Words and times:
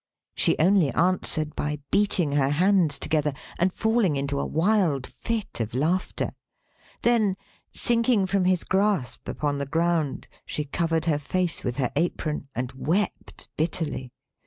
She 0.33 0.57
only 0.57 0.89
answered 0.89 1.55
by 1.55 1.77
beating 1.91 2.31
her 2.31 2.49
hands 2.49 2.97
together, 2.97 3.33
and 3.59 3.71
falling 3.71 4.15
into 4.15 4.39
a 4.39 4.47
wild 4.47 5.05
fit 5.05 5.59
of 5.59 5.75
laughter. 5.75 6.31
Then, 7.03 7.37
sinking 7.71 8.25
from 8.25 8.45
his 8.45 8.63
grasp 8.63 9.27
upon 9.27 9.59
the 9.59 9.67
ground, 9.67 10.27
she 10.43 10.65
covered 10.65 11.05
her 11.05 11.19
face 11.19 11.63
with 11.63 11.75
her 11.77 11.91
apron, 11.95 12.47
and 12.55 12.71
wept 12.73 13.47
bitterly. 13.57 14.11